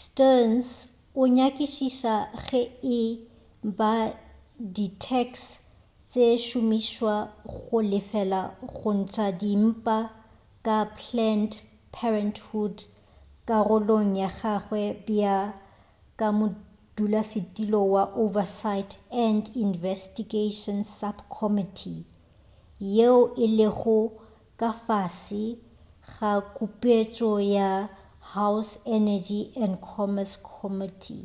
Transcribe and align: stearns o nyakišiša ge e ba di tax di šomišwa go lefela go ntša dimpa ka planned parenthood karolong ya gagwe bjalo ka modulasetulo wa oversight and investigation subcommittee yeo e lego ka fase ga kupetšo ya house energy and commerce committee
stearns 0.00 0.68
o 1.20 1.22
nyakišiša 1.36 2.14
ge 2.46 2.62
e 2.98 3.00
ba 3.78 3.94
di 4.74 4.86
tax 5.06 5.30
di 6.10 6.24
šomišwa 6.46 7.14
go 7.52 7.78
lefela 7.90 8.42
go 8.74 8.90
ntša 9.00 9.26
dimpa 9.40 9.98
ka 10.66 10.78
planned 10.98 11.52
parenthood 11.94 12.76
karolong 13.48 14.10
ya 14.20 14.28
gagwe 14.42 14.82
bjalo 15.06 15.40
ka 16.18 16.26
modulasetulo 16.38 17.80
wa 17.94 18.04
oversight 18.22 18.90
and 19.26 19.42
investigation 19.66 20.76
subcommittee 20.98 22.00
yeo 22.96 23.20
e 23.44 23.46
lego 23.58 23.98
ka 24.60 24.70
fase 24.86 25.44
ga 26.12 26.32
kupetšo 26.56 27.30
ya 27.56 27.70
house 28.34 28.72
energy 28.96 29.40
and 29.64 29.72
commerce 29.92 30.34
committee 30.58 31.24